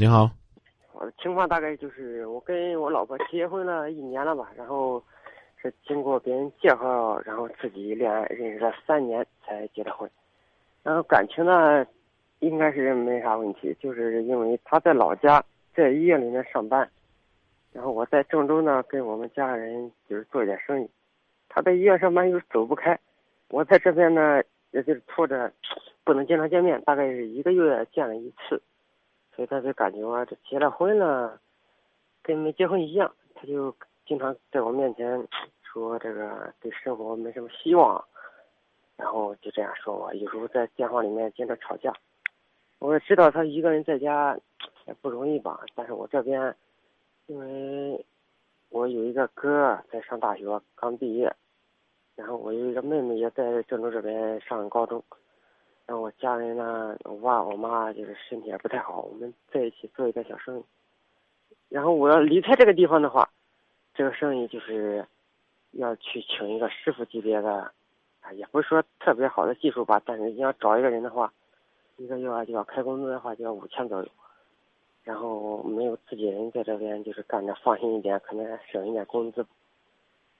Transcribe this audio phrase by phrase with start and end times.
[0.00, 0.30] 你好，
[0.94, 5.04] 我的情况大概就是我跟我老婆结婚了一年了吧，然后
[5.60, 10.10] 是经过别人介绍，然后自己恋爱认识了三年才结的婚，
[10.82, 11.86] 然后感情呢
[12.38, 15.44] 应该是没啥问题，就是因为他在老家
[15.74, 16.90] 在医院里面上班，
[17.70, 20.88] 然后我在郑州呢跟我们家人就是做一点生意，
[21.50, 22.98] 他在医院上班又走不开，
[23.50, 25.52] 我在这边呢也就是拖着
[26.04, 28.62] 不能经常见面，大概是一个月见了一次。
[29.40, 31.40] 所以他就感觉啊，这结了婚了，
[32.22, 33.10] 跟没结婚一样。
[33.34, 33.74] 他就
[34.04, 35.26] 经常在我面前
[35.62, 38.04] 说这个对生活没什么希望，
[38.98, 40.12] 然后就这样说我。
[40.12, 41.90] 有时候在电话里面经常吵架。
[42.80, 44.38] 我也知道他一个人在家
[44.86, 46.54] 也不容易吧，但是我这边，
[47.24, 48.04] 因为
[48.68, 51.34] 我有一个哥在上大学刚毕业，
[52.14, 55.02] 然后我有一个妹妹也在郑州这边上高中。
[55.90, 60.62] 然后我家人呢，我爸我妈就是身体也不太好，我们在一起做一个小生意。
[61.68, 63.28] 然后我要离开这个地方的话，
[63.92, 65.04] 这个生意就是
[65.72, 67.72] 要去请一个师傅级别的，
[68.20, 71.32] 啊，也不是说特别好的技术吧，但是你要找一个人的话，
[71.96, 74.08] 一个月就要开工资的话就要五千左右。
[75.02, 79.44] 然后没有自己人在这边，就是干着放心一点，可能还省一点工资。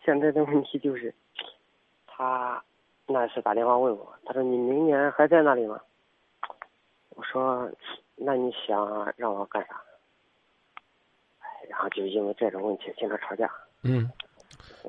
[0.04, 1.12] 现在的问题就是，
[2.06, 2.62] 他。
[3.12, 5.80] 那是打电话问我，他说：“你明年还在那里吗？”
[7.16, 7.68] 我说
[8.14, 9.80] ：“那你想让我干啥？”
[11.68, 13.50] 然后就因为这种问题经常吵架。
[13.82, 14.08] 嗯。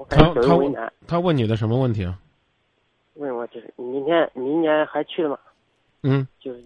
[0.07, 2.17] 他他他问你的什么问题啊？
[3.15, 5.37] 问我就是明天明年还去吗？
[6.03, 6.27] 嗯。
[6.39, 6.63] 就是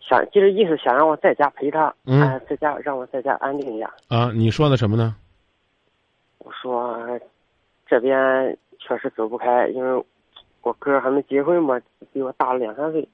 [0.00, 3.92] 想就是意思想让我在家陪他，嗯，在家让我在家安定一下。
[4.08, 5.16] 啊，你说的什么呢？
[6.38, 7.18] 我说
[7.84, 10.04] 这边确实走不开，因为。
[10.62, 11.80] 我哥还没结婚嘛，
[12.12, 13.06] 比我大了两三岁，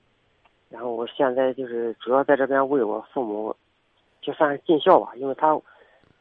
[0.68, 3.54] 然后我现在就是主要在这边为我父母，
[4.20, 5.58] 就算是尽孝吧，因为他，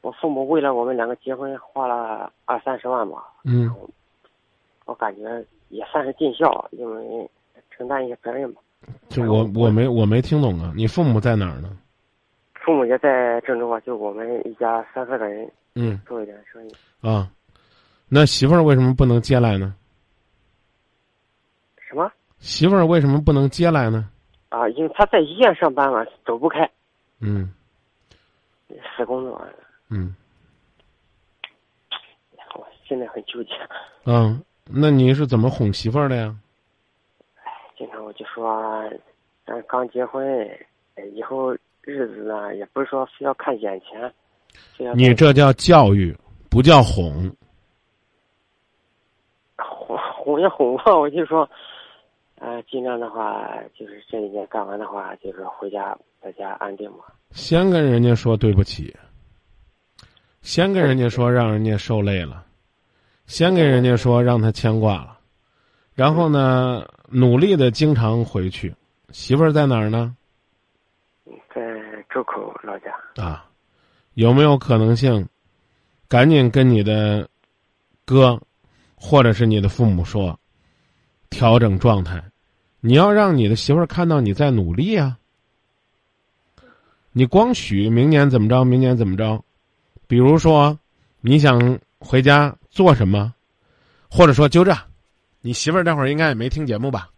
[0.02, 3.70] 我父母为了我们两个结婚花了二三十万吧，嗯，
[4.86, 7.30] 我感觉也算是尽孝，因为
[7.72, 8.62] 承担一些责任吧。
[9.10, 11.78] 就我我没我没听懂啊，你父母在哪儿呢？
[12.54, 16.74] 父母也在郑州啊，就我们一家三四个人，嗯，做一点生意。
[17.02, 17.30] 啊，
[18.08, 19.74] 那媳妇儿为什么不能接来呢？
[22.40, 24.10] 媳妇儿为什么不能接来呢？
[24.50, 26.70] 啊，因为他在医院上班嘛，走不开。
[27.20, 27.54] 嗯。
[28.96, 29.46] 死工作。
[29.90, 30.16] 嗯。
[32.54, 33.50] 我现在很纠结。
[34.06, 36.34] 嗯，那你是怎么哄媳妇儿的呀？
[37.44, 38.90] 哎，经常我就说，
[39.46, 40.26] 咱刚结婚，
[41.14, 44.14] 以后日子呢，也不是说非要看眼前。
[44.96, 46.16] 你这叫教育，
[46.50, 47.30] 不叫哄。
[49.58, 51.50] 哄哄也哄吧，我就说。
[52.40, 57.00] 呃，尽量的话，就是这一年干完的话，就是回家在家安定嘛。
[57.32, 58.96] 先跟人家说对不起，
[60.42, 62.46] 先跟人家说让人家受累了，
[63.26, 65.18] 先跟人家说让他牵挂了，
[65.96, 68.74] 然后呢，努力的经常回去。
[69.10, 70.16] 媳妇儿在哪儿呢？
[71.54, 71.62] 在
[72.14, 72.94] 周口老家。
[73.16, 73.50] 啊，
[74.14, 75.28] 有没有可能性，
[76.08, 77.28] 赶紧跟你的
[78.06, 78.40] 哥，
[78.96, 80.40] 或者是你的父母说？
[81.30, 82.24] 调整状态，
[82.80, 85.18] 你要让你的媳妇儿看到你在努力啊！
[87.12, 89.44] 你光许明年怎么着，明年怎么着？
[90.08, 90.78] 比如说，
[91.20, 93.34] 你想回家做什么，
[94.10, 94.76] 或者说就这，
[95.42, 97.10] 你媳妇儿这会儿应该也没听节目吧？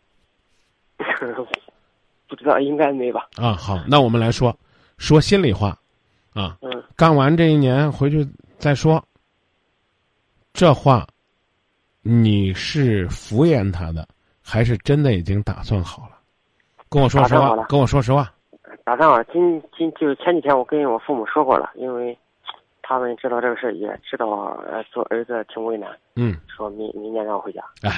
[2.28, 3.28] 不知道，应该没吧？
[3.36, 4.58] 啊，好，那我们来说
[4.97, 5.78] 说心里话，
[6.34, 8.28] 啊，嗯，干完这一年回去
[8.58, 9.03] 再说，
[10.53, 11.08] 这话。
[12.01, 14.07] 你是敷衍他的，
[14.43, 16.17] 还是真的已经打算好了？
[16.89, 18.33] 跟我说实话，跟我说实话。
[18.83, 22.17] 打算好了，今今就是前几天我跟我父母说过了，因为
[22.81, 24.27] 他们知道这个事儿也知道
[24.67, 25.89] 呃做儿子挺为难。
[26.15, 26.35] 嗯。
[26.47, 27.61] 说明明年让我回家。
[27.83, 27.91] 哎，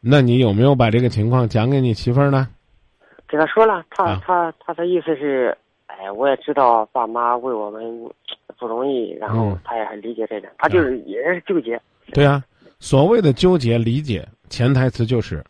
[0.00, 2.48] 那你有没有把这个情况讲给你媳妇儿呢？
[3.26, 7.82] 给他说了，他他他的意思是，哎，我也知道爸妈为我们
[8.58, 11.80] 不容易，然后他也很理解这点，他就是也是纠结。
[12.12, 12.42] 对啊。
[12.80, 15.44] 所谓的纠结理解，潜台词就是，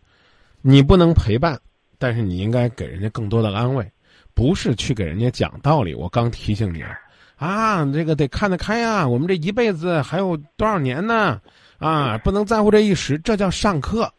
[0.62, 1.58] 你不能陪伴，
[1.98, 3.90] 但是你应该给人家更多的安慰，
[4.34, 5.94] 不是去给人家讲道理。
[5.94, 6.96] 我刚提醒你了，
[7.36, 11.40] 啊，这个得看得开啊，我们这一辈子还有多少年呢？
[11.78, 14.10] 啊，不能在乎这一时，这叫上课。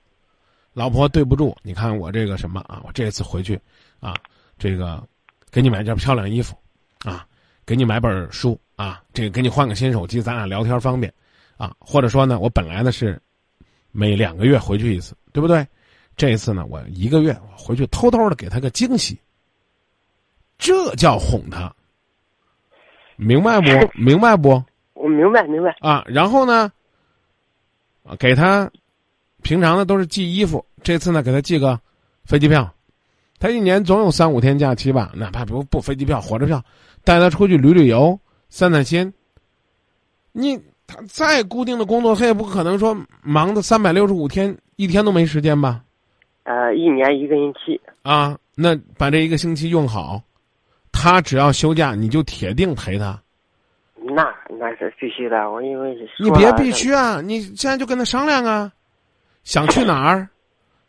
[0.74, 2.81] 老婆，对不住，你看我这个什么啊？
[2.84, 3.58] 我这次回去，
[4.01, 4.13] 啊，
[4.60, 5.01] 这个
[5.50, 6.54] 给你买件漂亮衣服，
[7.06, 7.25] 啊，
[7.66, 11.12] 给你买本书，啊，这个给你换个新手机，咱俩聊天方便。
[11.57, 13.22] 啊，或者说呢，我本来呢是
[13.92, 15.66] 每两个月回去一次，对不对？
[16.18, 19.18] 这一次呢，我一个月我回去偷偷的给他个惊喜，
[20.57, 21.74] 这叫哄他。
[23.18, 23.68] 明白不？
[24.00, 24.62] 明白不？
[24.94, 25.75] 我明白明白。
[25.80, 26.72] 啊，然后呢，
[28.04, 28.69] 啊，给他
[29.42, 31.80] 平常呢都是寄衣服，这次呢给他寄个
[32.25, 32.74] 飞机票，
[33.40, 36.63] 他一年总有三五天假期吧，哪怕不不飞机票、火车票，
[37.04, 38.19] 带他出去旅旅游、
[38.50, 39.13] 散散心。
[40.31, 40.62] 你
[40.95, 45.83] 他再固定的工作，他也不可能说忙的三百六十五天，一天都没时间吧？
[46.44, 47.80] 呃，一年一个星期。
[48.01, 50.21] 啊，那把这一个星期用好，
[50.94, 53.19] 他只要休假，你就铁定陪他。
[53.95, 58.71] 那那是必须的，我因为你别必须啊，你现在就跟他商量啊，
[59.44, 60.30] 想去哪儿，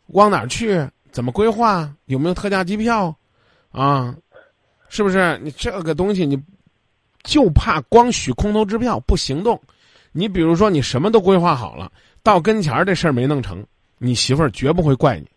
[0.07, 3.13] 往哪儿去，怎么规划，有没有特价机票，
[3.71, 4.15] 啊，
[4.87, 5.37] 是不是？
[5.43, 6.41] 你这个东西，你
[7.23, 9.59] 就怕光许空头支票不行动。
[10.11, 11.91] 你比如说，你什么都规划好了，
[12.23, 13.65] 到跟前儿这事儿没弄成，
[13.97, 15.27] 你媳妇儿绝不会怪你，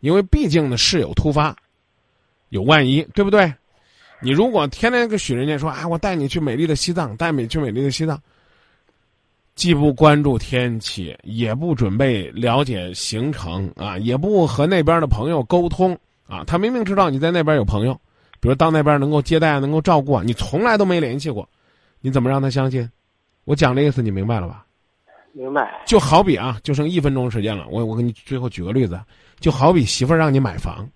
[0.00, 1.56] 因为毕竟呢事有突发，
[2.48, 3.52] 有万一，对不对？
[4.20, 8.18] 你如果天天跟许人家说啊，我带你去美丽的西藏，带你去美丽的西藏，
[9.54, 15.96] 既不关注天气，也不准备了解行程啊，也不和那边的朋友沟通
[16.26, 17.92] 啊，他明明知道你在那边有朋友，
[18.40, 21.46] 比如到那边能够接待、能够照顾，你从来都没联系过，
[22.00, 22.88] 你怎么让他相信？
[23.44, 24.64] 我讲的意思你明白了吧？
[25.32, 25.82] 明白。
[25.86, 29.00] 就好比啊，就剩一分钟时间了，我我给你最后举个例子，
[29.40, 30.88] 就好比媳妇儿让你买房，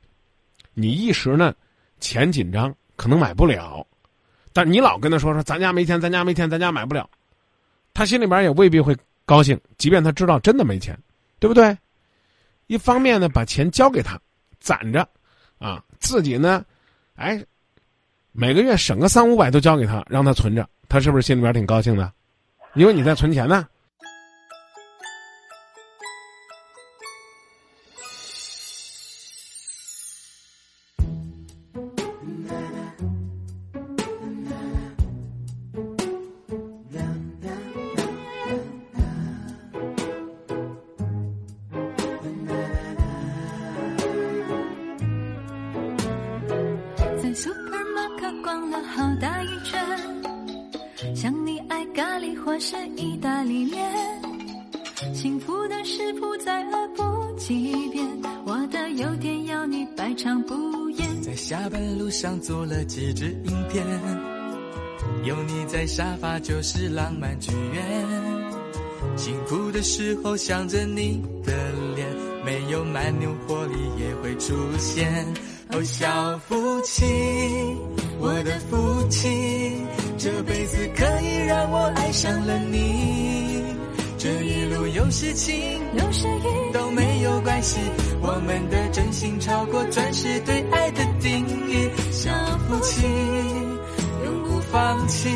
[0.74, 1.54] 你一时呢
[2.00, 2.74] 钱紧张。
[2.96, 3.86] 可能买不了，
[4.52, 7.08] 但你老跟他说说，咱家没钱，咱家没钱，咱家买不了，
[7.94, 8.92] 他心里边也未必会
[9.24, 9.56] 高兴。
[9.76, 10.98] 即便他知道真的没钱，
[11.38, 11.78] 对不对？
[12.66, 14.20] 一方面呢，把钱交给他，
[14.58, 15.08] 攒着，
[15.58, 16.64] 啊，自己呢，
[17.14, 17.40] 哎，
[18.32, 22.12] 每个月省个三五百都交给他，让他存着，他是不是心里边挺高兴的？
[22.74, 23.66] 因为你在存钱呢。
[47.20, 49.76] 在 supermarket 逛了好大一圈，
[51.14, 51.37] 想
[51.98, 53.92] 咖喱或是意大利面，
[55.12, 58.06] 幸福的食谱再恶补几遍，
[58.46, 61.20] 我的优点要你百尝不厌。
[61.20, 63.84] 在下班路上做了几支影片，
[65.24, 68.06] 有你在沙发就是浪漫剧院，
[69.16, 71.52] 幸福的时候想着你的
[71.96, 72.06] 脸，
[72.44, 75.26] 没有蛮牛活力也会出现。
[75.72, 77.04] 哦，小夫妻，
[78.20, 78.76] 我的夫
[79.10, 79.28] 妻，
[80.18, 83.62] 这辈子可以让我爱上了你。
[84.18, 85.54] 这一路有事情，
[85.94, 87.78] 有时雨都没有关系，
[88.20, 91.88] 我们的真心超过钻石对爱的定义。
[92.10, 92.32] 小
[92.66, 93.06] 夫妻，
[94.24, 95.30] 永不放弃，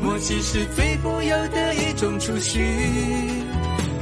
[0.00, 2.60] 默契是最富有的一种储蓄。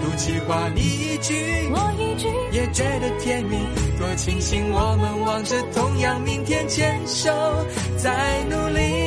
[0.02, 1.34] 赌气话你一句，
[1.72, 3.56] 我一句，也觉得甜蜜。
[3.98, 7.30] 多庆幸我们望着同样明天，牵手
[7.96, 9.05] 在努力。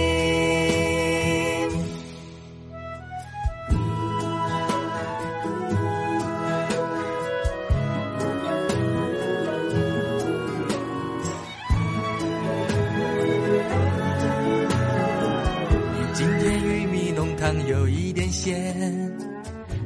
[17.68, 18.76] 有一点咸。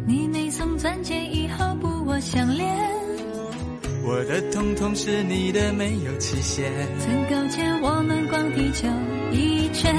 [0.06, 2.76] 你没送钻戒以后不我相恋，
[4.04, 6.72] 我的统统是你的，没有期限。
[7.00, 8.88] 曾勾践我们逛地球
[9.32, 9.96] 一圈。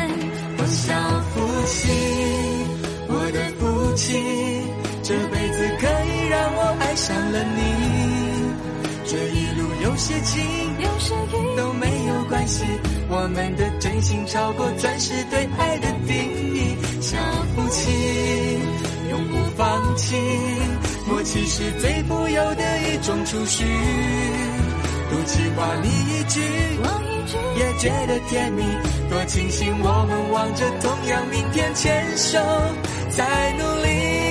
[0.59, 0.95] 我小
[1.31, 1.89] 夫妻，
[3.09, 4.13] 我的夫妻，
[5.03, 8.24] 这辈子可以让我爱上了你。
[9.07, 10.43] 这一路有些晴，
[10.81, 12.65] 有些雨都没有关系，
[13.09, 16.17] 我们的真心超过钻石对爱的定
[16.55, 16.77] 义。
[17.03, 17.19] 小
[17.55, 17.91] 夫妻，
[19.11, 20.17] 永不放弃，
[21.07, 23.65] 默契是最富有的一种储蓄。
[25.11, 26.41] 赌气话你一句，
[26.81, 28.63] 我一句，也觉得甜蜜。
[29.11, 32.39] 多庆幸我们望着同样明天，牵手
[33.11, 34.24] 在努力。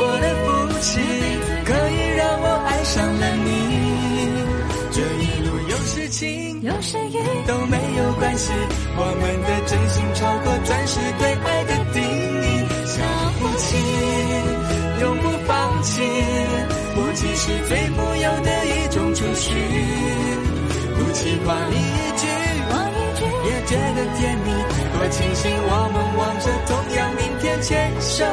[0.00, 0.46] 我的福
[0.80, 0.98] 气，
[1.64, 3.48] 可以让我爱上了你。
[4.90, 8.50] 这一路有时晴，有时雨都没有关系，
[8.96, 12.46] 我们的真心超过钻石对爱的定义。
[12.86, 12.96] 小
[13.38, 13.76] 夫妻，
[15.02, 16.00] 永不放弃，
[16.96, 19.52] 默契是最富有的一种储蓄。
[20.96, 22.26] 赌气话你一句，
[22.68, 24.48] 我一句，也觉得甜蜜。
[24.92, 28.24] 多庆幸我们望着同样明天，牵手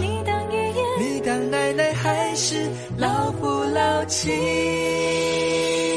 [0.00, 5.87] 你当爷爷，你当奶奶，还是老夫老妻。